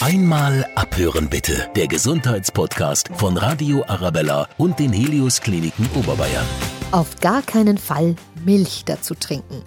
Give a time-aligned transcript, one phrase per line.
[0.00, 1.68] Einmal abhören bitte.
[1.74, 6.46] Der Gesundheitspodcast von Radio Arabella und den Helios Kliniken Oberbayern.
[6.92, 8.14] Auf gar keinen Fall
[8.44, 9.64] Milch dazu trinken.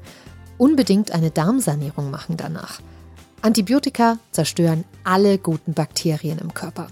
[0.57, 2.79] Unbedingt eine Darmsanierung machen danach.
[3.41, 6.88] Antibiotika zerstören alle guten Bakterien im Körper.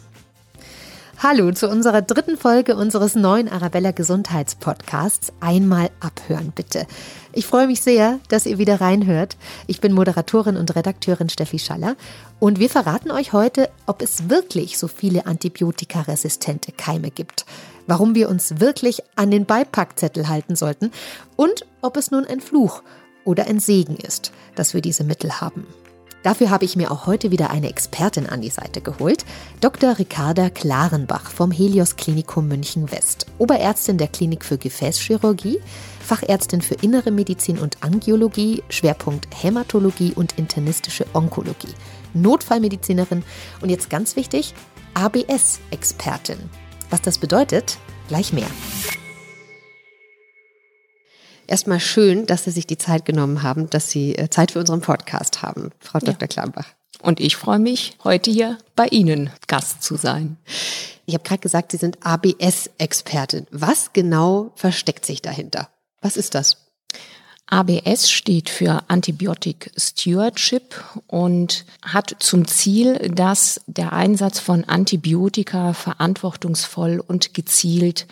[1.21, 5.33] Hallo zu unserer dritten Folge unseres neuen Arabella Gesundheitspodcasts.
[5.41, 6.87] Einmal abhören bitte.
[7.33, 9.35] Ich freue mich sehr, dass ihr wieder reinhört.
[9.67, 11.97] Ich bin Moderatorin und Redakteurin Steffi Schaller
[12.39, 17.45] und wir verraten euch heute, ob es wirklich so viele antibiotikaresistente Keime gibt,
[17.85, 20.89] warum wir uns wirklich an den Beipackzettel halten sollten
[21.35, 22.81] und ob es nun ein Fluch
[23.25, 25.67] oder ein Segen ist, dass wir diese Mittel haben.
[26.23, 29.23] Dafür habe ich mir auch heute wieder eine Expertin an die Seite geholt,
[29.61, 29.97] Dr.
[29.97, 35.59] Ricarda Klarenbach vom Helios Klinikum München West, Oberärztin der Klinik für Gefäßchirurgie,
[36.01, 41.73] Fachärztin für Innere Medizin und Angiologie, Schwerpunkt Hämatologie und internistische Onkologie,
[42.13, 43.23] Notfallmedizinerin
[43.61, 44.53] und jetzt ganz wichtig,
[44.95, 46.37] ABS-Expertin.
[46.89, 47.77] Was das bedeutet,
[48.09, 48.47] gleich mehr.
[51.49, 54.81] Erstmal schön, dass Sie sich die Zeit genommen haben, dass Sie äh, Zeit für unseren
[54.81, 56.11] Podcast haben, Frau ja.
[56.11, 56.27] Dr.
[56.27, 56.67] Klambach.
[57.01, 60.37] Und ich freue mich, heute hier bei Ihnen Gast zu sein.
[61.07, 63.47] Ich habe gerade gesagt, Sie sind ABS-Expertin.
[63.49, 65.69] Was genau versteckt sich dahinter?
[66.01, 66.57] Was ist das?
[67.47, 70.75] ABS steht für Antibiotic Stewardship
[71.07, 78.05] und hat zum Ziel, dass der Einsatz von Antibiotika verantwortungsvoll und gezielt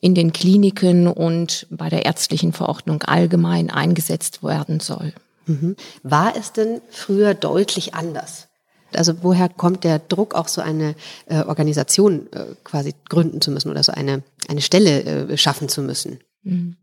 [0.00, 5.12] in den Kliniken und bei der ärztlichen Verordnung allgemein eingesetzt werden soll.
[5.46, 5.76] Mhm.
[6.02, 8.48] War es denn früher deutlich anders?
[8.94, 10.94] Also woher kommt der Druck, auch so eine
[11.26, 15.82] äh, Organisation äh, quasi gründen zu müssen oder so eine, eine Stelle äh, schaffen zu
[15.82, 16.20] müssen?
[16.42, 16.76] Mhm.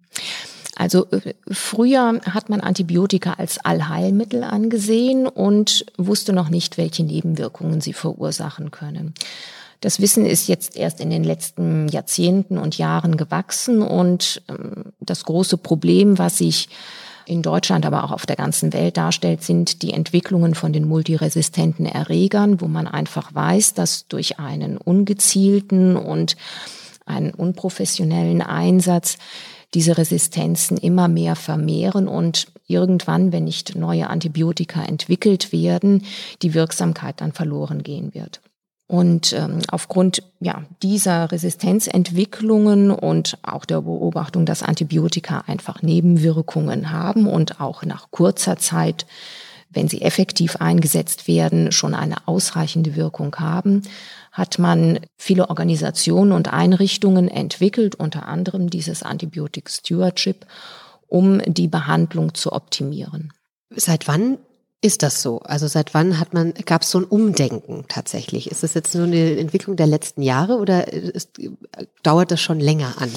[0.75, 7.81] Also äh, früher hat man Antibiotika als Allheilmittel angesehen und wusste noch nicht, welche Nebenwirkungen
[7.81, 9.13] sie verursachen können.
[9.81, 15.25] Das Wissen ist jetzt erst in den letzten Jahrzehnten und Jahren gewachsen und ähm, das
[15.25, 16.69] große Problem, was sich
[17.25, 21.85] in Deutschland, aber auch auf der ganzen Welt darstellt, sind die Entwicklungen von den multiresistenten
[21.85, 26.35] Erregern, wo man einfach weiß, dass durch einen ungezielten und
[27.05, 29.17] einen unprofessionellen Einsatz
[29.73, 36.05] diese Resistenzen immer mehr vermehren und irgendwann, wenn nicht neue Antibiotika entwickelt werden,
[36.41, 38.41] die Wirksamkeit dann verloren gehen wird.
[38.91, 47.25] Und ähm, aufgrund ja, dieser Resistenzentwicklungen und auch der Beobachtung, dass Antibiotika einfach Nebenwirkungen haben
[47.25, 49.05] und auch nach kurzer Zeit,
[49.69, 53.83] wenn sie effektiv eingesetzt werden, schon eine ausreichende Wirkung haben,
[54.33, 60.45] hat man viele Organisationen und Einrichtungen entwickelt, unter anderem dieses Antibiotic Stewardship,
[61.07, 63.31] um die Behandlung zu optimieren.
[63.73, 64.37] Seit wann
[64.81, 65.39] ist das so?
[65.39, 68.49] Also seit wann hat man, gab es so ein Umdenken tatsächlich?
[68.49, 71.39] Ist das jetzt nur eine Entwicklung der letzten Jahre oder ist,
[72.01, 73.11] dauert das schon länger an?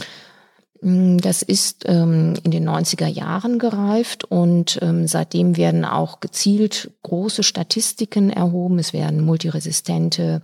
[0.84, 6.90] Mm, das ist ähm, in den 90er Jahren gereift und ähm, seitdem werden auch gezielt
[7.02, 8.78] große Statistiken erhoben.
[8.78, 10.42] Es werden multiresistente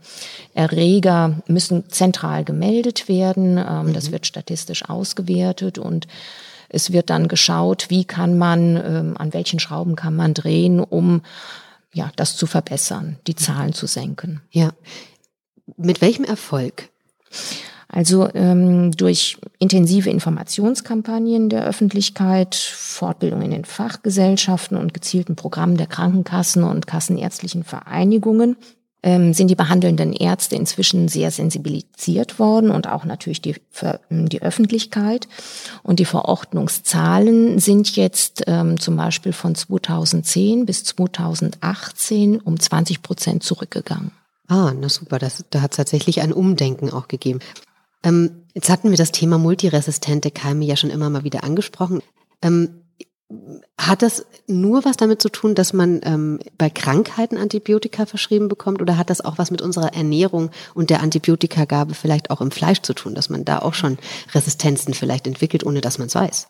[0.55, 3.59] Erreger, müssen zentral gemeldet werden.
[3.59, 3.93] Ähm, mhm.
[3.93, 6.07] Das wird statistisch ausgewertet und
[6.71, 11.23] es wird dann geschaut, wie kann man, ähm, an welchen Schrauben kann man drehen, um
[11.93, 14.41] ja, das zu verbessern, die Zahlen zu senken.
[14.51, 14.71] Ja.
[15.77, 16.89] Mit welchem Erfolg?
[17.89, 25.89] Also ähm, durch intensive Informationskampagnen der Öffentlichkeit, Fortbildung in den Fachgesellschaften und gezielten Programmen der
[25.89, 28.57] Krankenkassen und kassenärztlichen Vereinigungen
[29.03, 33.57] ähm, sind die behandelnden Ärzte inzwischen sehr sensibilisiert worden und auch natürlich die,
[34.11, 35.29] ähm, die Öffentlichkeit.
[35.83, 43.43] Und die Verordnungszahlen sind jetzt ähm, zum Beispiel von 2010 bis 2018 um 20 Prozent
[43.43, 44.13] zurückgegangen.
[44.49, 47.39] Ah, na super, das, da hat es tatsächlich ein Umdenken auch gegeben.
[48.03, 52.03] Ähm, jetzt hatten wir das Thema multiresistente Keime ja schon immer mal wieder angesprochen.
[52.43, 52.83] Ähm,
[53.79, 58.83] hat das nur was damit zu tun, dass man ähm, bei Krankheiten Antibiotika verschrieben bekommt
[58.83, 62.83] oder hat das auch was mit unserer Ernährung und der Antibiotikagabe vielleicht auch im Fleisch
[62.83, 63.99] zu tun, dass man da auch schon
[64.35, 66.49] Resistenzen vielleicht entwickelt, ohne dass man es weiß?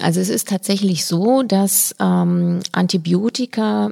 [0.00, 3.90] Also es ist tatsächlich so, dass ähm, Antibiotika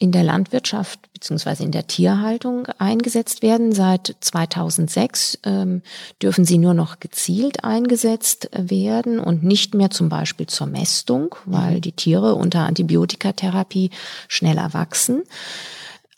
[0.00, 3.72] in der Landwirtschaft beziehungsweise in der Tierhaltung eingesetzt werden.
[3.72, 5.82] Seit 2006 ähm,
[6.22, 11.76] dürfen sie nur noch gezielt eingesetzt werden und nicht mehr zum Beispiel zur Mästung, weil
[11.76, 11.80] mhm.
[11.82, 13.90] die Tiere unter Antibiotikatherapie
[14.26, 15.22] schneller wachsen.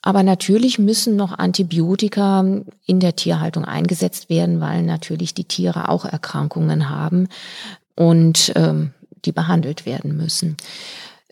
[0.01, 2.45] Aber natürlich müssen noch Antibiotika
[2.87, 7.29] in der Tierhaltung eingesetzt werden, weil natürlich die Tiere auch Erkrankungen haben
[7.97, 8.93] und ähm,
[9.25, 10.57] die behandelt werden müssen.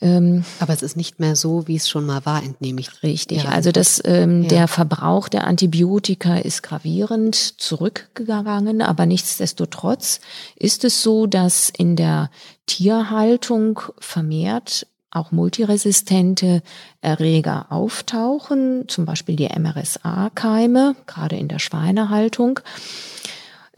[0.03, 3.03] Ähm, Aber es ist nicht mehr so, wie es schon mal war, entnehme ich.
[3.03, 3.47] Richtig.
[3.47, 4.49] Also das, ähm, ja.
[4.49, 10.21] der Verbrauch der Antibiotika ist gravierend zurückgegangen, aber nichtsdestotrotz
[10.57, 12.31] ist es so, dass in der
[12.67, 16.63] Tierhaltung vermehrt auch multiresistente
[17.01, 22.61] Erreger auftauchen, zum Beispiel die MRSA-Keime, gerade in der Schweinehaltung.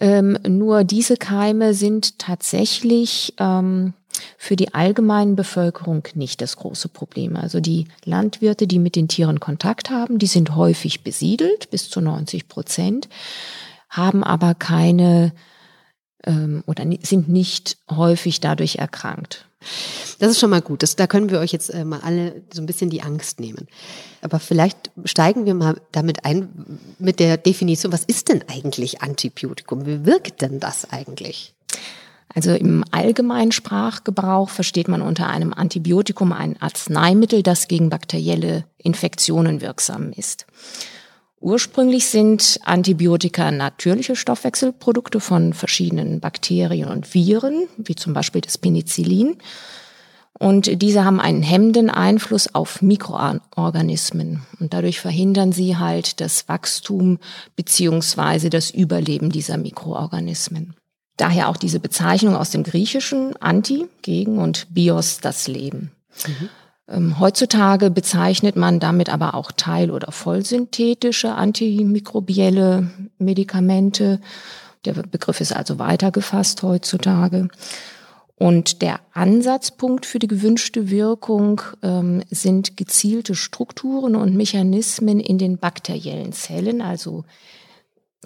[0.02, 3.92] Ähm, nur diese Keime sind tatsächlich ähm,
[4.36, 7.36] für die allgemeine Bevölkerung nicht das große Problem.
[7.36, 12.00] Also die Landwirte, die mit den Tieren Kontakt haben, die sind häufig besiedelt, bis zu
[12.00, 13.08] 90 Prozent,
[13.88, 15.30] haben aber keine
[16.26, 19.46] ähm, oder sind nicht häufig dadurch erkrankt.
[20.18, 20.82] Das ist schon mal gut.
[20.82, 23.68] Das, da können wir euch jetzt äh, mal alle so ein bisschen die Angst nehmen.
[24.20, 26.48] Aber vielleicht steigen wir mal damit ein,
[26.98, 29.86] mit der Definition, was ist denn eigentlich Antibiotikum?
[29.86, 31.54] Wie wirkt denn das eigentlich?
[32.34, 39.60] Also im allgemeinen Sprachgebrauch versteht man unter einem Antibiotikum ein Arzneimittel, das gegen bakterielle Infektionen
[39.60, 40.46] wirksam ist.
[41.42, 49.38] Ursprünglich sind Antibiotika natürliche Stoffwechselprodukte von verschiedenen Bakterien und Viren, wie zum Beispiel das Penicillin.
[50.38, 54.42] Und diese haben einen hemmenden Einfluss auf Mikroorganismen.
[54.60, 57.18] Und dadurch verhindern sie halt das Wachstum
[57.56, 60.76] beziehungsweise das Überleben dieser Mikroorganismen.
[61.16, 65.90] Daher auch diese Bezeichnung aus dem Griechischen Anti, gegen und Bios, das Leben.
[66.26, 66.48] Mhm.
[66.88, 74.20] Ähm, heutzutage bezeichnet man damit aber auch teil- oder vollsynthetische antimikrobielle Medikamente.
[74.84, 77.48] Der Begriff ist also weitergefasst heutzutage.
[78.36, 85.58] Und der Ansatzpunkt für die gewünschte Wirkung ähm, sind gezielte Strukturen und Mechanismen in den
[85.58, 87.24] bakteriellen Zellen, also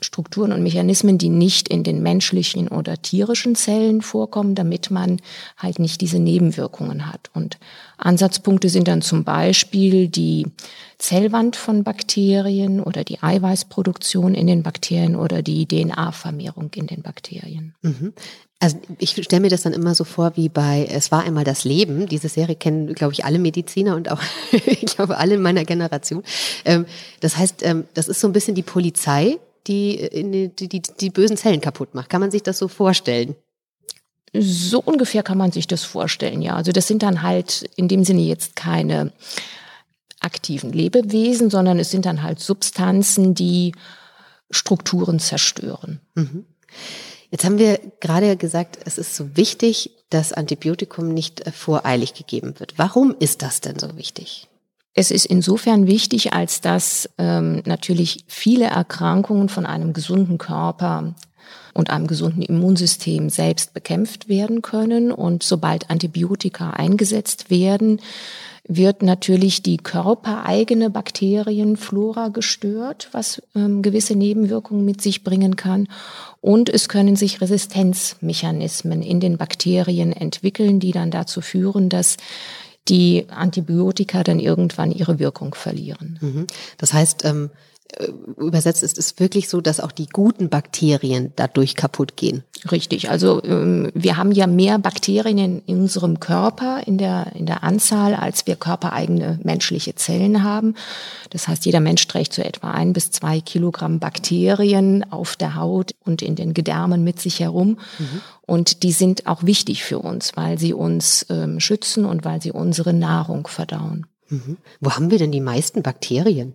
[0.02, 5.20] Strukturen und Mechanismen, die nicht in den menschlichen oder tierischen Zellen vorkommen, damit man
[5.56, 7.30] halt nicht diese Nebenwirkungen hat.
[7.32, 7.58] Und
[7.96, 10.46] Ansatzpunkte sind dann zum Beispiel die
[10.98, 17.74] Zellwand von Bakterien oder die Eiweißproduktion in den Bakterien oder die DNA-Vermehrung in den Bakterien.
[17.80, 18.12] Mhm.
[18.58, 21.64] Also ich stelle mir das dann immer so vor wie bei Es war einmal das
[21.64, 22.06] Leben.
[22.06, 24.20] Diese Serie kennen, glaube ich, alle Mediziner und auch,
[24.52, 26.22] ich glaube, alle in meiner Generation.
[26.64, 26.86] Ähm,
[27.20, 31.36] das heißt, ähm, das ist so ein bisschen die Polizei, die, die, die, die bösen
[31.36, 32.08] Zellen kaputt macht.
[32.08, 33.34] Kann man sich das so vorstellen?
[34.32, 36.54] So ungefähr kann man sich das vorstellen, ja.
[36.54, 39.12] Also das sind dann halt in dem Sinne jetzt keine
[40.20, 43.72] aktiven Lebewesen, sondern es sind dann halt Substanzen, die
[44.50, 46.00] Strukturen zerstören.
[46.14, 46.46] Mhm.
[47.30, 52.74] Jetzt haben wir gerade gesagt, es ist so wichtig, dass Antibiotikum nicht voreilig gegeben wird.
[52.76, 54.48] Warum ist das denn so wichtig?
[54.98, 61.14] Es ist insofern wichtig, als dass ähm, natürlich viele Erkrankungen von einem gesunden Körper
[61.74, 65.12] und einem gesunden Immunsystem selbst bekämpft werden können.
[65.12, 68.00] Und sobald Antibiotika eingesetzt werden,
[68.66, 75.88] wird natürlich die körpereigene Bakterienflora gestört, was ähm, gewisse Nebenwirkungen mit sich bringen kann.
[76.40, 82.16] Und es können sich Resistenzmechanismen in den Bakterien entwickeln, die dann dazu führen, dass
[82.88, 86.18] die Antibiotika dann irgendwann ihre Wirkung verlieren.
[86.20, 86.46] Mhm.
[86.78, 87.65] Das heißt, ähm, äh,
[88.36, 92.42] übersetzt ist es wirklich so, dass auch die guten Bakterien dadurch kaputt gehen.
[92.70, 93.10] Richtig.
[93.10, 98.14] Also ähm, wir haben ja mehr Bakterien in unserem Körper in der, in der Anzahl,
[98.14, 100.74] als wir körpereigene menschliche Zellen haben.
[101.30, 105.94] Das heißt, jeder Mensch trägt so etwa ein bis zwei Kilogramm Bakterien auf der Haut
[106.04, 107.78] und in den Gedärmen mit sich herum.
[107.98, 108.20] Mhm.
[108.42, 112.52] Und die sind auch wichtig für uns, weil sie uns ähm, schützen und weil sie
[112.52, 114.06] unsere Nahrung verdauen.
[114.28, 114.56] Mhm.
[114.80, 116.54] Wo haben wir denn die meisten Bakterien?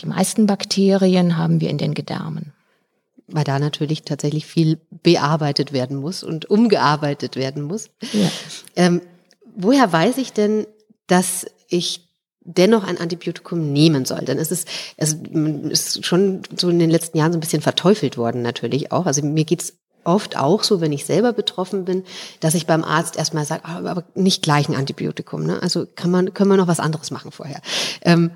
[0.00, 2.52] Die meisten Bakterien haben wir in den Gedärmen.
[3.26, 7.90] Weil da natürlich tatsächlich viel bearbeitet werden muss und umgearbeitet werden muss.
[8.12, 8.30] Ja.
[8.74, 9.02] Ähm,
[9.54, 10.66] woher weiß ich denn,
[11.08, 12.08] dass ich
[12.48, 14.20] dennoch ein Antibiotikum nehmen soll.
[14.20, 15.12] Denn es ist, es
[15.68, 19.04] ist schon so in den letzten Jahren so ein bisschen verteufelt worden natürlich auch.
[19.04, 22.04] Also mir geht's oft auch so, wenn ich selber betroffen bin,
[22.40, 25.44] dass ich beim Arzt erstmal sage, ah, aber nicht gleich ein Antibiotikum.
[25.44, 25.62] Ne?
[25.62, 27.60] Also kann man, können wir noch was anderes machen vorher.
[28.00, 28.30] Ähm,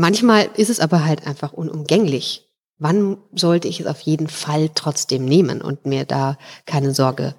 [0.00, 2.48] Manchmal ist es aber halt einfach unumgänglich.
[2.78, 7.34] Wann sollte ich es auf jeden Fall trotzdem nehmen und mir da keine Sorge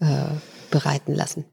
[0.00, 0.06] äh,
[0.70, 1.44] bereiten lassen?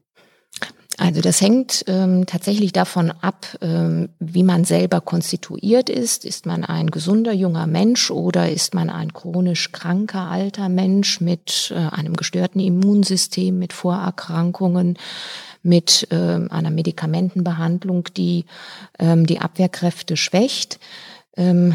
[0.96, 6.24] Also das hängt ähm, tatsächlich davon ab, ähm, wie man selber konstituiert ist.
[6.24, 11.74] Ist man ein gesunder junger Mensch oder ist man ein chronisch kranker alter Mensch mit
[11.76, 14.96] äh, einem gestörten Immunsystem, mit Vorerkrankungen?
[15.64, 18.44] Mit ähm, einer Medikamentenbehandlung, die
[19.00, 20.78] ähm, die Abwehrkräfte schwächt.
[21.36, 21.74] Ähm,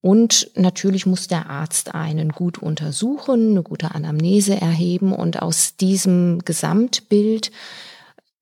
[0.00, 6.40] und natürlich muss der Arzt einen gut untersuchen, eine gute Anamnese erheben und aus diesem
[6.44, 7.50] Gesamtbild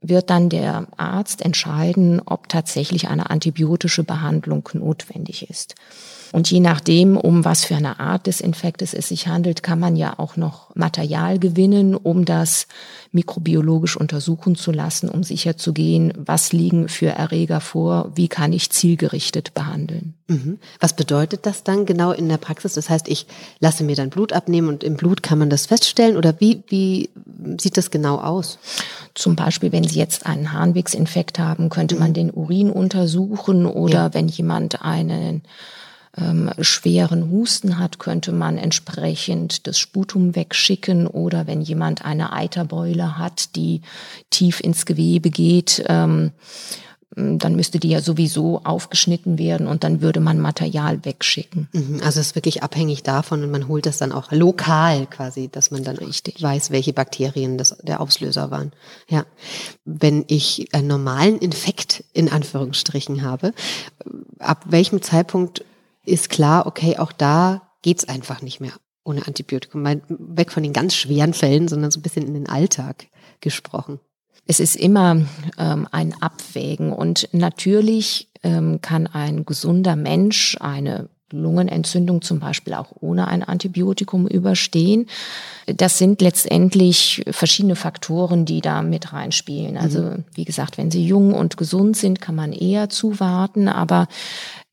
[0.00, 5.74] wird dann der Arzt entscheiden, ob tatsächlich eine antibiotische Behandlung notwendig ist.
[6.32, 9.96] Und je nachdem, um was für eine Art des Infektes es sich handelt, kann man
[9.96, 12.68] ja auch noch Material gewinnen, um das
[13.10, 19.54] mikrobiologisch untersuchen zu lassen, um sicherzugehen, was liegen für Erreger vor, wie kann ich zielgerichtet
[19.54, 20.14] behandeln.
[20.28, 20.58] Mhm.
[20.78, 22.74] Was bedeutet das dann genau in der Praxis?
[22.74, 23.26] Das heißt, ich
[23.58, 27.10] lasse mir dann Blut abnehmen und im Blut kann man das feststellen oder wie, wie
[27.58, 28.60] sieht das genau aus?
[29.14, 32.14] Zum Beispiel, wenn Sie jetzt einen Harnwegsinfekt haben, könnte man mhm.
[32.14, 34.14] den Urin untersuchen oder ja.
[34.14, 35.42] wenn jemand einen
[36.16, 43.18] ähm, schweren Husten hat, könnte man entsprechend das Sputum wegschicken oder wenn jemand eine Eiterbeule
[43.18, 43.82] hat, die
[44.30, 46.32] tief ins Gewebe geht, ähm,
[47.16, 51.68] dann müsste die ja sowieso aufgeschnitten werden und dann würde man Material wegschicken.
[51.72, 55.48] Mhm, also es ist wirklich abhängig davon und man holt das dann auch lokal quasi,
[55.48, 58.72] dass man dann richtig weiß, welche Bakterien das der Auslöser waren.
[59.08, 59.26] Ja.
[59.84, 63.54] Wenn ich einen normalen Infekt in Anführungsstrichen habe,
[64.38, 65.64] ab welchem Zeitpunkt
[66.10, 68.72] ist klar, okay, auch da geht's einfach nicht mehr
[69.04, 69.84] ohne Antibiotikum.
[69.84, 73.06] Weg von den ganz schweren Fällen, sondern so ein bisschen in den Alltag
[73.40, 73.98] gesprochen.
[74.46, 75.22] Es ist immer
[75.58, 82.92] ähm, ein Abwägen und natürlich ähm, kann ein gesunder Mensch eine Lungenentzündung zum Beispiel auch
[83.00, 85.06] ohne ein Antibiotikum überstehen.
[85.66, 89.76] Das sind letztendlich verschiedene Faktoren, die da mit reinspielen.
[89.76, 90.24] Also mhm.
[90.34, 93.68] wie gesagt, wenn sie jung und gesund sind, kann man eher zuwarten.
[93.68, 94.08] Aber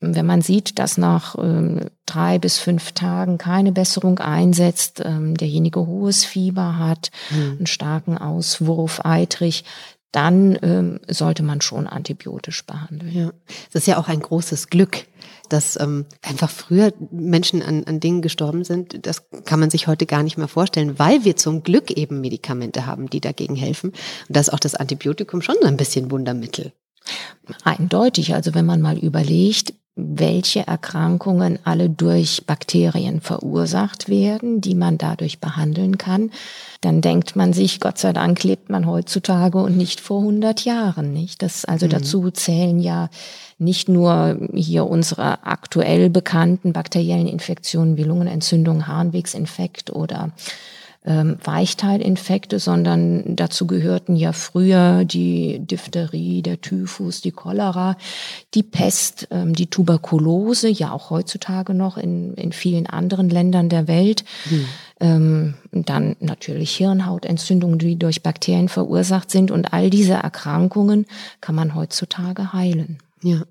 [0.00, 5.86] wenn man sieht, dass nach ähm, drei bis fünf Tagen keine Besserung einsetzt, ähm, derjenige
[5.86, 7.56] hohes Fieber hat, mhm.
[7.58, 9.64] einen starken Auswurf, eitrig,
[10.12, 13.12] dann ähm, sollte man schon antibiotisch behandeln.
[13.12, 13.32] Ja.
[13.72, 15.06] Das ist ja auch ein großes Glück,
[15.48, 19.06] dass ähm, einfach früher Menschen an, an Dingen gestorben sind.
[19.06, 22.86] Das kann man sich heute gar nicht mehr vorstellen, weil wir zum Glück eben Medikamente
[22.86, 23.90] haben, die dagegen helfen.
[23.90, 26.72] Und da ist auch das Antibiotikum schon ein bisschen Wundermittel.
[27.64, 28.34] Eindeutig.
[28.34, 35.40] Also wenn man mal überlegt, welche Erkrankungen alle durch Bakterien verursacht werden, die man dadurch
[35.40, 36.30] behandeln kann,
[36.80, 41.12] dann denkt man sich, Gott sei Dank lebt man heutzutage und nicht vor 100 Jahren,
[41.12, 41.42] nicht?
[41.42, 41.90] Das also mhm.
[41.90, 43.10] dazu zählen ja
[43.58, 50.30] nicht nur hier unsere aktuell bekannten bakteriellen Infektionen wie Lungenentzündung, Harnwegsinfekt oder
[51.04, 57.96] ähm, Weichteilinfekte, sondern dazu gehörten ja früher die Diphtherie, der Typhus, die Cholera,
[58.54, 63.88] die Pest, ähm, die Tuberkulose, ja auch heutzutage noch in, in vielen anderen Ländern der
[63.88, 64.24] Welt.
[64.50, 64.66] Mhm.
[65.00, 69.50] Ähm, dann natürlich Hirnhautentzündungen, die durch Bakterien verursacht sind.
[69.50, 71.06] Und all diese Erkrankungen
[71.40, 72.98] kann man heutzutage heilen.
[73.22, 73.42] Ja.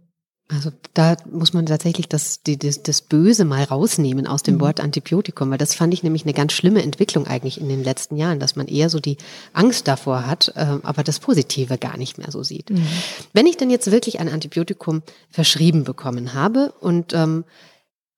[0.49, 4.61] Also da muss man tatsächlich das, die, das, das Böse mal rausnehmen aus dem mhm.
[4.61, 8.15] Wort Antibiotikum, weil das fand ich nämlich eine ganz schlimme Entwicklung eigentlich in den letzten
[8.15, 9.17] Jahren, dass man eher so die
[9.51, 12.69] Angst davor hat, äh, aber das Positive gar nicht mehr so sieht.
[12.69, 12.87] Mhm.
[13.33, 17.43] Wenn ich denn jetzt wirklich ein Antibiotikum verschrieben bekommen habe und ähm,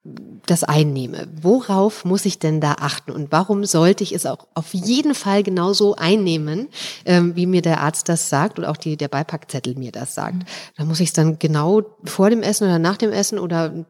[0.03, 1.27] das einnehme.
[1.41, 5.43] Worauf muss ich denn da achten und warum sollte ich es auch auf jeden Fall
[5.43, 6.69] genauso einnehmen,
[7.05, 10.35] ähm, wie mir der Arzt das sagt und auch die, der Beipackzettel mir das sagt?
[10.35, 10.43] Mhm.
[10.77, 13.85] Da muss ich es dann genau vor dem Essen oder nach dem Essen oder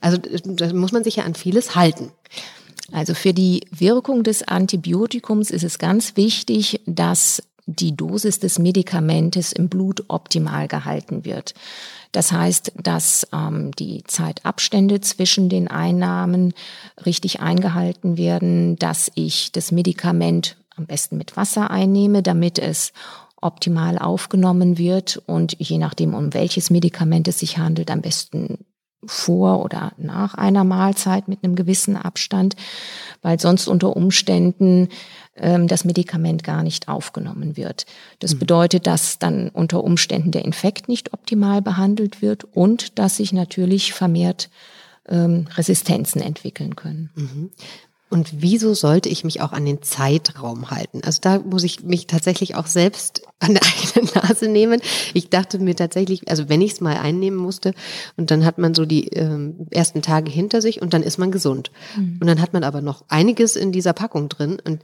[0.00, 2.12] also da muss man sich ja an vieles halten.
[2.92, 9.52] Also für die Wirkung des Antibiotikums ist es ganz wichtig, dass die Dosis des Medikamentes
[9.52, 11.54] im Blut optimal gehalten wird.
[12.12, 16.54] Das heißt, dass ähm, die Zeitabstände zwischen den Einnahmen
[17.04, 22.92] richtig eingehalten werden, dass ich das Medikament am besten mit Wasser einnehme, damit es
[23.40, 28.64] optimal aufgenommen wird und je nachdem, um welches Medikament es sich handelt, am besten
[29.04, 32.56] vor oder nach einer Mahlzeit mit einem gewissen Abstand,
[33.22, 34.88] weil sonst unter Umständen
[35.38, 37.86] ähm, das Medikament gar nicht aufgenommen wird.
[38.18, 38.38] Das mhm.
[38.40, 43.92] bedeutet, dass dann unter Umständen der Infekt nicht optimal behandelt wird und dass sich natürlich
[43.92, 44.50] vermehrt
[45.08, 47.10] ähm, Resistenzen entwickeln können.
[47.14, 47.50] Mhm.
[48.10, 51.02] Und wieso sollte ich mich auch an den Zeitraum halten?
[51.04, 54.80] Also da muss ich mich tatsächlich auch selbst an der eigenen Nase nehmen.
[55.14, 57.74] Ich dachte mir tatsächlich, also wenn ich es mal einnehmen musste
[58.16, 61.30] und dann hat man so die ähm, ersten Tage hinter sich und dann ist man
[61.30, 61.70] gesund.
[61.96, 62.18] Mhm.
[62.20, 64.82] Und dann hat man aber noch einiges in dieser Packung drin und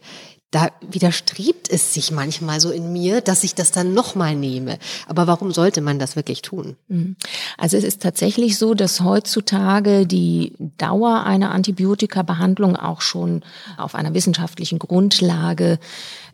[0.55, 4.79] da widerstrebt es sich manchmal so in mir, dass ich das dann nochmal nehme.
[5.09, 6.77] Aber warum sollte man das wirklich tun?
[6.87, 7.17] Mhm.
[7.59, 13.43] Also es ist tatsächlich so, dass heutzutage die Dauer einer Antibiotika-Behandlung auch schon
[13.77, 15.81] auf einer wissenschaftlichen Grundlage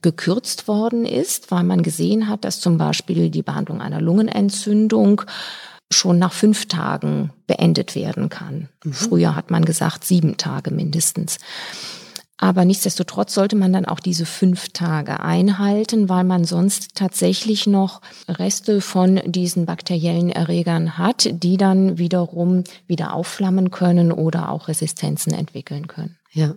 [0.03, 5.23] gekürzt worden ist, weil man gesehen hat, dass zum Beispiel die Behandlung einer Lungenentzündung
[5.91, 8.69] schon nach fünf Tagen beendet werden kann.
[8.85, 8.93] Mhm.
[8.93, 11.39] Früher hat man gesagt sieben Tage mindestens.
[12.43, 18.01] Aber nichtsdestotrotz sollte man dann auch diese fünf Tage einhalten, weil man sonst tatsächlich noch
[18.29, 25.35] Reste von diesen bakteriellen Erregern hat, die dann wiederum wieder aufflammen können oder auch Resistenzen
[25.35, 26.17] entwickeln können.
[26.33, 26.55] Ja.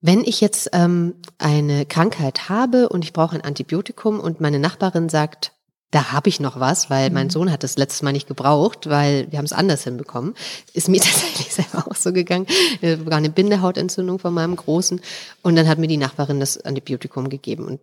[0.00, 5.08] Wenn ich jetzt ähm, eine Krankheit habe und ich brauche ein Antibiotikum und meine Nachbarin
[5.08, 5.52] sagt,
[5.92, 7.30] da habe ich noch was, weil mein mhm.
[7.30, 10.34] Sohn hat das letztes Mal nicht gebraucht, weil wir haben es anders hinbekommen.
[10.72, 12.46] Ist mir tatsächlich selber auch so gegangen.
[12.80, 15.00] War eine Bindehautentzündung von meinem Großen
[15.42, 17.80] und dann hat mir die Nachbarin das Antibiotikum gegeben und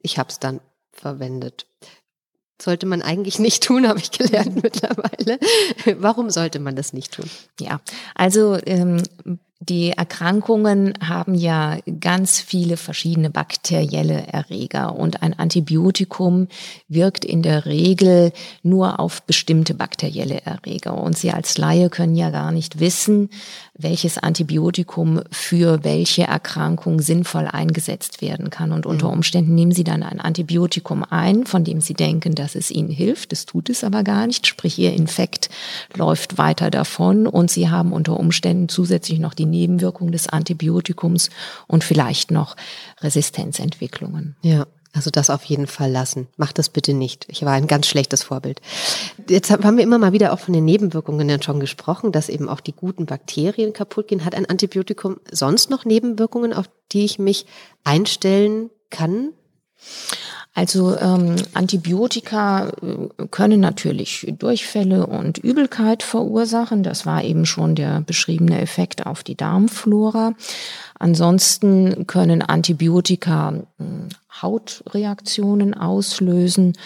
[0.00, 0.60] ich habe es dann
[0.92, 1.66] verwendet.
[2.60, 5.38] Sollte man eigentlich nicht tun, habe ich gelernt mittlerweile.
[5.98, 7.30] Warum sollte man das nicht tun?
[7.60, 7.80] Ja,
[8.16, 9.02] also ähm,
[9.60, 16.48] die Erkrankungen haben ja ganz viele verschiedene bakterielle Erreger und ein Antibiotikum
[16.88, 18.32] wirkt in der Regel
[18.62, 20.98] nur auf bestimmte bakterielle Erreger.
[20.98, 23.30] Und Sie als Laie können ja gar nicht wissen,
[23.76, 28.70] welches Antibiotikum für welche Erkrankung sinnvoll eingesetzt werden kann.
[28.70, 29.14] Und unter mhm.
[29.14, 33.32] Umständen nehmen Sie dann ein Antibiotikum ein, von dem Sie denken, dass es Ihnen hilft.
[33.32, 34.46] Das tut es aber gar nicht.
[34.46, 35.50] Sprich, Ihr Infekt
[35.94, 41.30] läuft weiter davon und Sie haben unter Umständen zusätzlich noch die Nebenwirkung des Antibiotikums
[41.66, 42.56] und vielleicht noch
[43.00, 44.36] Resistenzentwicklungen.
[44.42, 44.66] Ja.
[44.94, 46.28] Also das auf jeden Fall lassen.
[46.36, 47.26] Macht das bitte nicht.
[47.28, 48.60] Ich war ein ganz schlechtes Vorbild.
[49.28, 52.60] Jetzt haben wir immer mal wieder auch von den Nebenwirkungen schon gesprochen, dass eben auch
[52.60, 54.24] die guten Bakterien kaputt gehen.
[54.24, 57.46] Hat ein Antibiotikum sonst noch Nebenwirkungen, auf die ich mich
[57.82, 59.32] einstellen kann?
[60.56, 66.84] Also ähm, Antibiotika äh, können natürlich Durchfälle und Übelkeit verursachen.
[66.84, 70.34] Das war eben schon der beschriebene Effekt auf die Darmflora.
[71.04, 74.08] Ansonsten können Antibiotika hm,
[74.40, 76.78] Hautreaktionen auslösen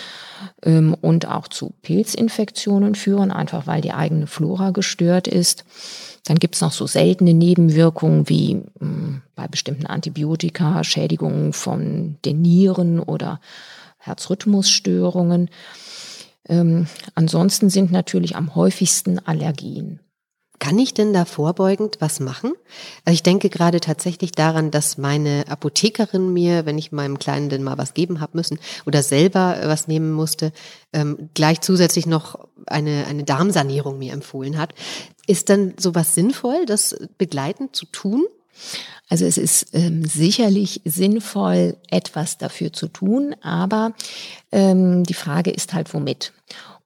[0.65, 5.65] ähm, und auch zu Pilzinfektionen führen, einfach weil die eigene Flora gestört ist.
[6.25, 12.17] Dann gibt es noch so seltene Nebenwirkungen wie mh, hm, bei bestimmten Antibiotika, Schädigungen von
[12.25, 13.41] den Nieren oder
[13.99, 15.49] Herzrhythmusstörungen.
[16.49, 20.01] Ähm, ansonsten sind natürlich am häufigsten Allergien.
[20.59, 22.53] Kann ich denn da vorbeugend was machen?
[23.05, 27.63] Also ich denke gerade tatsächlich daran, dass meine Apothekerin mir, wenn ich meinem Kleinen denn
[27.63, 30.53] mal was geben habe müssen oder selber was nehmen musste,
[30.93, 34.75] ähm, gleich zusätzlich noch eine, eine Darmsanierung mir empfohlen hat.
[35.27, 38.27] Ist dann sowas sinnvoll, das begleitend zu tun?
[39.09, 43.95] Also es ist ähm, sicherlich sinnvoll, etwas dafür zu tun, aber
[44.53, 46.33] ähm, die Frage ist halt, womit.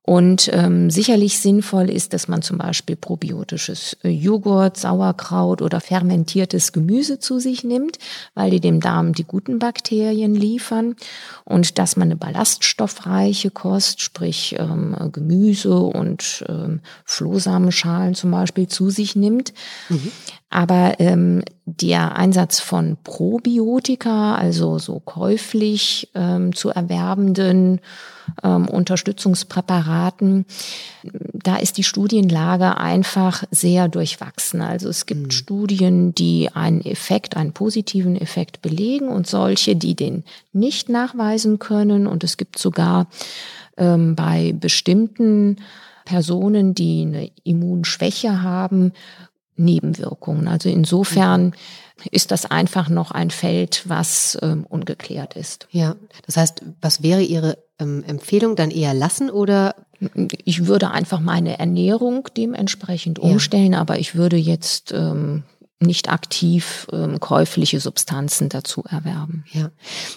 [0.04, 6.72] Und ähm, sicherlich sinnvoll ist, dass man zum Beispiel probiotisches äh, Joghurt, Sauerkraut oder fermentiertes
[6.72, 7.98] Gemüse zu sich nimmt,
[8.34, 10.96] weil die dem Darm die guten Bakterien liefern.
[11.44, 18.90] Und dass man eine ballaststoffreiche Kost, sprich ähm, Gemüse und ähm, Flohsamenschalen zum Beispiel zu
[18.90, 19.54] sich nimmt.
[19.88, 20.10] Mhm.
[20.50, 27.80] Aber ähm, der Einsatz von Probiotika, also so käuflich ähm, zu erwerbenden
[28.42, 30.46] ähm, Unterstützungspräparaten,
[31.32, 34.60] da ist die Studienlage einfach sehr durchwachsen.
[34.60, 35.30] Also es gibt mhm.
[35.30, 42.06] Studien, die einen Effekt, einen positiven Effekt belegen und solche, die den nicht nachweisen können.
[42.06, 43.08] Und es gibt sogar
[43.76, 45.56] ähm, bei bestimmten
[46.04, 48.92] Personen, die eine Immunschwäche haben,
[49.56, 50.48] Nebenwirkungen.
[50.48, 51.54] Also insofern
[52.10, 55.68] ist das einfach noch ein Feld, was ähm, ungeklärt ist.
[55.70, 59.74] Ja, das heißt, was wäre Ihre ähm, Empfehlung dann eher lassen oder?
[60.44, 63.80] Ich würde einfach meine Ernährung dementsprechend umstellen, ja.
[63.80, 65.44] aber ich würde jetzt ähm,
[65.78, 69.44] nicht aktiv ähm, käufliche Substanzen dazu erwerben.
[69.52, 69.70] Ja,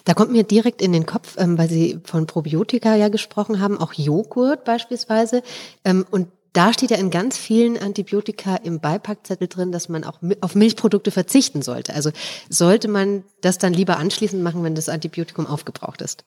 [0.06, 3.78] da kommt mir direkt in den Kopf, ähm, weil Sie von Probiotika ja gesprochen haben,
[3.78, 5.43] auch Joghurt beispielsweise.
[5.84, 10.19] Ähm, und da steht ja in ganz vielen Antibiotika im Beipackzettel drin, dass man auch
[10.39, 11.93] auf Milchprodukte verzichten sollte.
[11.93, 12.12] Also
[12.49, 16.23] sollte man das dann lieber anschließend machen, wenn das Antibiotikum aufgebraucht ist?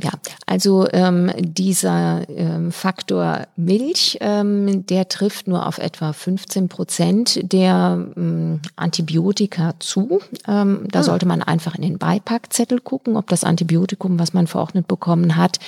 [0.00, 0.10] Ja,
[0.46, 8.06] also ähm, dieser ähm, Faktor Milch, ähm, der trifft nur auf etwa 15 Prozent der
[8.16, 10.20] ähm, Antibiotika zu.
[10.48, 11.02] Ähm, da ah.
[11.02, 15.58] sollte man einfach in den Beipackzettel gucken, ob das Antibiotikum, was man verordnet bekommen hat,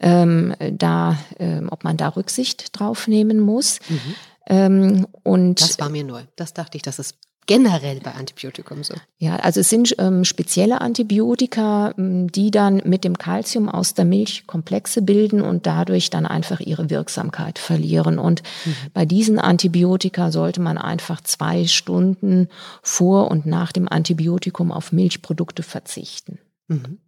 [0.00, 3.78] ähm, da, ähm, ob man da Rücksicht drauf nehmen muss.
[3.88, 4.14] Mhm.
[4.46, 6.22] Ähm, und das war mir neu.
[6.36, 7.14] Das dachte ich, dass es
[7.46, 8.94] generell bei Antibiotikum so.
[9.18, 14.04] Ja, also es sind ähm, spezielle Antibiotika, ähm, die dann mit dem Kalzium aus der
[14.04, 18.18] Milch Komplexe bilden und dadurch dann einfach ihre Wirksamkeit verlieren.
[18.18, 18.74] Und mhm.
[18.92, 22.48] bei diesen Antibiotika sollte man einfach zwei Stunden
[22.82, 26.38] vor und nach dem Antibiotikum auf Milchprodukte verzichten.
[26.68, 26.98] Mhm.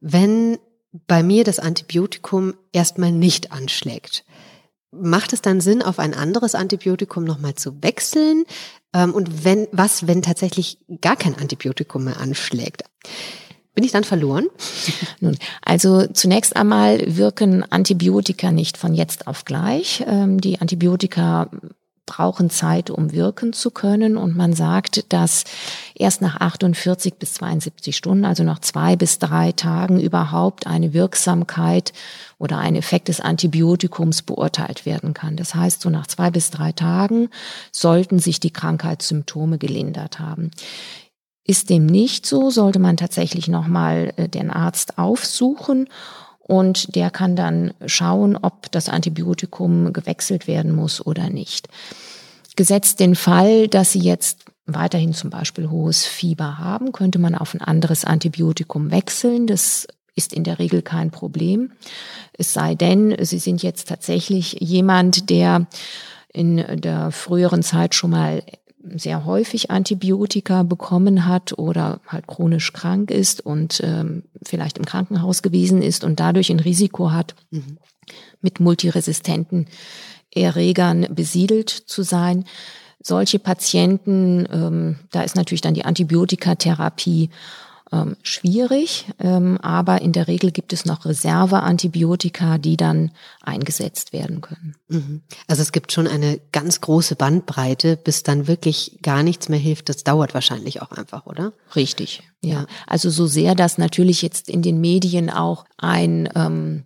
[0.00, 0.58] Wenn
[1.06, 4.24] bei mir das Antibiotikum erstmal nicht anschlägt.
[4.92, 8.44] Macht es dann Sinn, auf ein anderes Antibiotikum nochmal zu wechseln?
[8.94, 12.84] Ähm, und wenn, was, wenn tatsächlich gar kein Antibiotikum mehr anschlägt?
[13.74, 14.46] Bin ich dann verloren?
[15.20, 20.04] Nun, also zunächst einmal wirken Antibiotika nicht von jetzt auf gleich.
[20.06, 21.50] Ähm, die Antibiotika
[22.06, 24.16] brauchen Zeit, um wirken zu können.
[24.16, 25.44] Und man sagt, dass
[25.94, 31.92] erst nach 48 bis 72 Stunden, also nach zwei bis drei Tagen überhaupt eine Wirksamkeit
[32.38, 35.36] oder ein Effekt des Antibiotikums beurteilt werden kann.
[35.36, 37.28] Das heißt, so nach zwei bis drei Tagen
[37.70, 40.50] sollten sich die Krankheitssymptome gelindert haben.
[41.44, 45.88] Ist dem nicht so, sollte man tatsächlich nochmal äh, den Arzt aufsuchen
[46.52, 51.66] und der kann dann schauen, ob das Antibiotikum gewechselt werden muss oder nicht.
[52.56, 57.54] Gesetzt den Fall, dass Sie jetzt weiterhin zum Beispiel hohes Fieber haben, könnte man auf
[57.54, 59.46] ein anderes Antibiotikum wechseln.
[59.46, 61.72] Das ist in der Regel kein Problem.
[62.34, 65.66] Es sei denn, Sie sind jetzt tatsächlich jemand, der
[66.34, 68.42] in der früheren Zeit schon mal
[68.96, 75.42] sehr häufig Antibiotika bekommen hat oder halt chronisch krank ist und ähm, vielleicht im Krankenhaus
[75.42, 77.78] gewesen ist und dadurch ein Risiko hat, mhm.
[78.40, 79.66] mit multiresistenten
[80.34, 82.44] Erregern besiedelt zu sein.
[83.00, 87.30] Solche Patienten, ähm, da ist natürlich dann die Antibiotikatherapie
[87.92, 93.10] ähm, schwierig, ähm, aber in der Regel gibt es noch Reserveantibiotika, die dann
[93.42, 94.74] eingesetzt werden können.
[94.88, 95.20] Mhm.
[95.46, 99.88] Also es gibt schon eine ganz große Bandbreite, bis dann wirklich gar nichts mehr hilft.
[99.90, 101.52] Das dauert wahrscheinlich auch einfach, oder?
[101.76, 102.66] Richtig, ja.
[102.86, 106.84] Also so sehr das natürlich jetzt in den Medien auch ein ähm,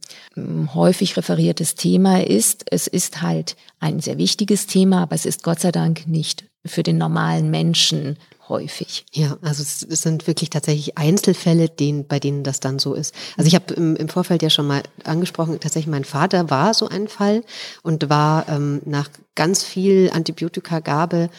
[0.75, 5.61] häufig referiertes Thema ist, es ist halt ein sehr wichtiges Thema, aber es ist Gott
[5.61, 8.17] sei Dank nicht für den normalen Menschen
[8.49, 9.05] häufig.
[9.13, 13.15] Ja, also es, sind wirklich tatsächlich Einzelfälle, denen, bei denen das dann so ist.
[13.37, 16.89] Also ich habe im, im Vorfeld ja schon mal angesprochen, tatsächlich mein Vater war so
[16.89, 17.43] ein Fall
[17.83, 21.31] und war ähm, nach ganz viel Antibiotikagabe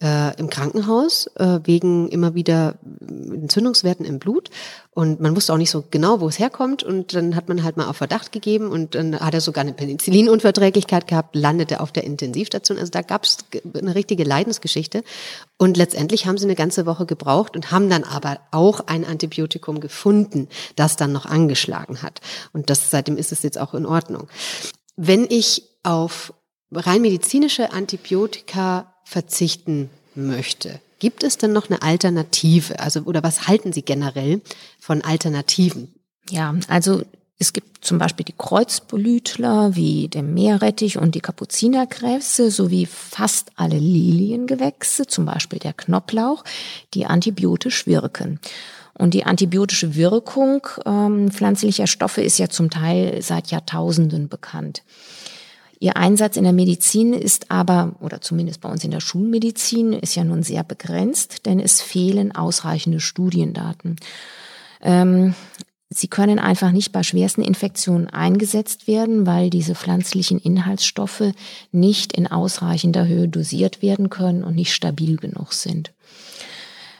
[0.00, 4.50] äh, im Krankenhaus äh, wegen immer wieder Entzündungswerten im Blut.
[4.90, 6.82] Und man wusste auch nicht so genau, wo es herkommt.
[6.82, 9.72] Und dann hat man halt mal auf Verdacht gegeben und dann hat er sogar eine
[9.72, 12.78] Penicillinunverträglichkeit gehabt, landete auf der Intensivstation.
[12.78, 13.38] Also da gab es
[13.74, 15.02] eine richtige Leidensgeschichte.
[15.56, 19.80] Und letztendlich haben sie eine ganze Woche gebraucht und haben dann aber auch ein Antibiotikum
[19.80, 22.20] gefunden, das dann noch angeschlagen hat.
[22.52, 24.28] Und das seitdem ist es jetzt auch in Ordnung.
[24.96, 26.32] Wenn ich auf
[26.72, 32.78] rein medizinische Antibiotika verzichten möchte, gibt es denn noch eine Alternative?
[32.78, 34.42] Also, oder was halten Sie generell
[34.78, 35.94] von Alternativen?
[36.28, 37.02] Ja, also
[37.38, 43.78] es gibt zum Beispiel die Kreuzbolütler wie der Meerrettich und die Kapuzinerkrebse sowie fast alle
[43.78, 46.44] Liliengewächse, zum Beispiel der Knoblauch,
[46.94, 48.40] die antibiotisch wirken.
[48.92, 54.82] Und die antibiotische Wirkung ähm, pflanzlicher Stoffe ist ja zum Teil seit Jahrtausenden bekannt.
[55.80, 60.16] Ihr Einsatz in der Medizin ist aber, oder zumindest bei uns in der Schulmedizin, ist
[60.16, 63.96] ja nun sehr begrenzt, denn es fehlen ausreichende Studiendaten.
[64.82, 65.34] Ähm,
[65.88, 71.32] sie können einfach nicht bei schwersten Infektionen eingesetzt werden, weil diese pflanzlichen Inhaltsstoffe
[71.70, 75.92] nicht in ausreichender Höhe dosiert werden können und nicht stabil genug sind.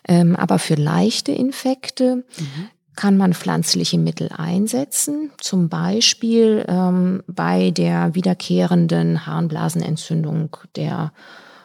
[0.06, 7.70] Ähm, aber für leichte Infekte mhm kann man pflanzliche Mittel einsetzen, zum Beispiel ähm, bei
[7.70, 11.12] der wiederkehrenden Harnblasenentzündung der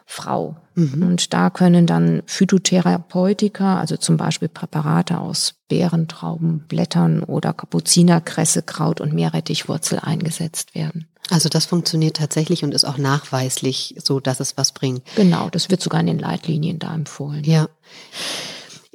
[0.06, 0.58] Frau.
[0.76, 1.02] Mhm.
[1.02, 9.02] Und da können dann Phytotherapeutika, also zum Beispiel Präparate aus Beerentrauben, Blättern oder Kapuzinerkresse, Kraut
[9.02, 11.08] und Meerrettichwurzel eingesetzt werden.
[11.32, 15.02] Also das funktioniert tatsächlich und ist auch nachweislich so, dass es was bringt.
[15.16, 17.44] Genau, das wird sogar in den Leitlinien da empfohlen.
[17.44, 17.70] Ja.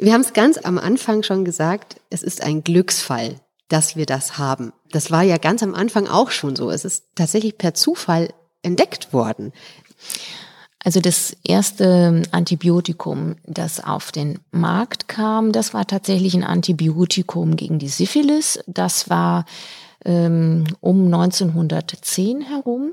[0.00, 4.38] Wir haben es ganz am Anfang schon gesagt, es ist ein Glücksfall, dass wir das
[4.38, 4.72] haben.
[4.92, 6.70] Das war ja ganz am Anfang auch schon so.
[6.70, 8.32] Es ist tatsächlich per Zufall
[8.62, 9.52] entdeckt worden.
[10.84, 17.80] Also das erste Antibiotikum, das auf den Markt kam, das war tatsächlich ein Antibiotikum gegen
[17.80, 18.60] die Syphilis.
[18.68, 19.46] Das war
[20.04, 22.92] ähm, um 1910 herum.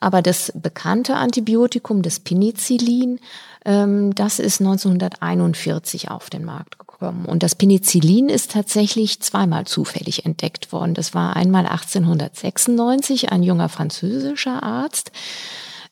[0.00, 3.20] Aber das bekannte Antibiotikum, das Penicillin,
[3.64, 7.26] das ist 1941 auf den Markt gekommen.
[7.26, 10.94] Und das Penicillin ist tatsächlich zweimal zufällig entdeckt worden.
[10.94, 15.12] Das war einmal 1896 ein junger französischer Arzt,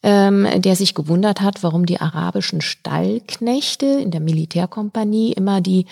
[0.02, 5.86] ähm, der sich gewundert hat, warum die arabischen Stallknechte in der Militärkompanie immer die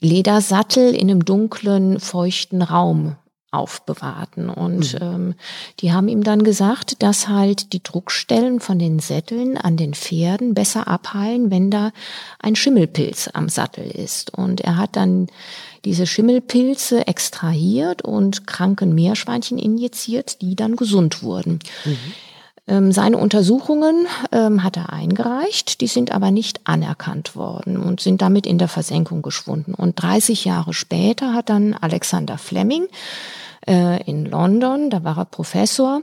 [0.00, 3.16] Ledersattel in einem dunklen, feuchten Raum
[3.50, 4.50] aufbewahrten.
[4.50, 5.00] Und mhm.
[5.00, 5.34] ähm,
[5.80, 10.54] die haben ihm dann gesagt, dass halt die Druckstellen von den Sätteln an den Pferden
[10.54, 11.92] besser abheilen, wenn da
[12.38, 14.34] ein Schimmelpilz am Sattel ist.
[14.34, 15.28] Und er hat dann
[15.84, 21.60] diese Schimmelpilze extrahiert und kranken Meerschweinchen injiziert, die dann gesund wurden.
[21.84, 21.96] Mhm.
[22.68, 28.20] Ähm, seine Untersuchungen ähm, hat er eingereicht, die sind aber nicht anerkannt worden und sind
[28.20, 29.74] damit in der Versenkung geschwunden.
[29.74, 32.86] Und 30 Jahre später hat dann Alexander Fleming
[33.66, 36.02] äh, in London, da war er Professor,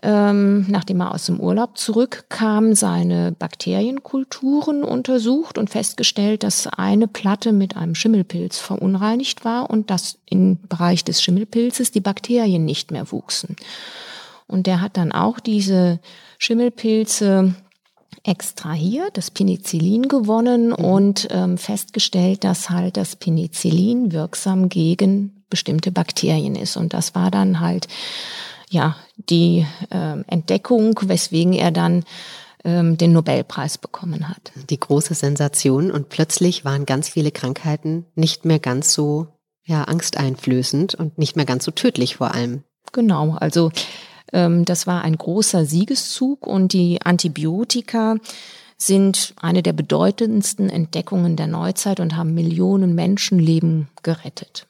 [0.00, 7.50] ähm, nachdem er aus dem Urlaub zurückkam, seine Bakterienkulturen untersucht und festgestellt, dass eine Platte
[7.50, 13.10] mit einem Schimmelpilz verunreinigt war und dass im Bereich des Schimmelpilzes die Bakterien nicht mehr
[13.10, 13.56] wuchsen.
[14.48, 16.00] Und der hat dann auch diese
[16.38, 17.54] Schimmelpilze
[18.24, 20.74] extrahiert, das Penicillin gewonnen mhm.
[20.74, 26.76] und ähm, festgestellt, dass halt das Penicillin wirksam gegen bestimmte Bakterien ist.
[26.76, 27.88] Und das war dann halt
[28.70, 32.04] ja die äh, Entdeckung, weswegen er dann
[32.64, 34.52] ähm, den Nobelpreis bekommen hat.
[34.68, 39.28] Die große Sensation und plötzlich waren ganz viele Krankheiten nicht mehr ganz so
[39.64, 42.62] ja angsteinflößend und nicht mehr ganz so tödlich vor allem.
[42.92, 43.70] Genau, also
[44.30, 48.16] das war ein großer Siegeszug und die Antibiotika
[48.76, 54.66] sind eine der bedeutendsten Entdeckungen der Neuzeit und haben Millionen Menschenleben gerettet.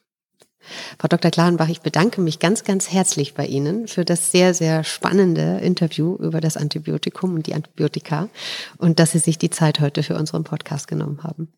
[0.97, 1.31] Frau Dr.
[1.31, 6.15] Klarenbach, ich bedanke mich ganz, ganz herzlich bei Ihnen für das sehr, sehr spannende Interview
[6.15, 8.29] über das Antibiotikum und die Antibiotika
[8.77, 11.53] und dass Sie sich die Zeit heute für unseren Podcast genommen haben.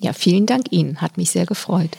[0.00, 1.00] Ja, vielen Dank Ihnen.
[1.00, 1.90] Hat mich sehr gefreut.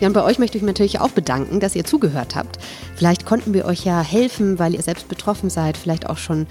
[0.00, 2.58] Ja, und bei euch möchte ich mich natürlich auch bedanken, dass ihr zugehört habt.
[2.94, 6.46] Vielleicht konnten wir euch ja helfen, weil ihr selbst betroffen seid, vielleicht auch schon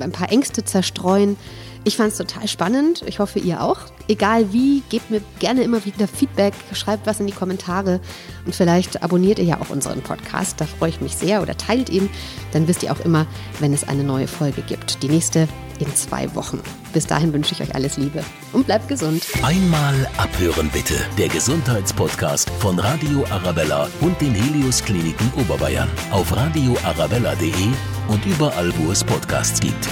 [0.00, 1.36] ein paar Ängste zerstreuen.
[1.84, 3.02] Ich fand es total spannend.
[3.06, 3.78] Ich hoffe, ihr auch.
[4.08, 8.00] Egal wie, gebt mir gerne immer wieder Feedback, schreibt was in die Kommentare
[8.46, 10.60] und vielleicht abonniert ihr ja auch unseren Podcast.
[10.60, 12.08] Da freue ich mich sehr oder teilt ihn.
[12.52, 13.26] Dann wisst ihr auch immer,
[13.60, 15.02] wenn es eine neue Folge gibt.
[15.02, 15.46] Die nächste
[15.78, 16.60] in zwei Wochen.
[16.92, 19.24] Bis dahin wünsche ich euch alles Liebe und bleibt gesund.
[19.42, 20.94] Einmal abhören bitte.
[21.16, 27.68] Der Gesundheitspodcast von Radio Arabella und den Helios Kliniken Oberbayern auf radioarabella.de
[28.08, 29.88] und überall, wo es Podcasts gibt.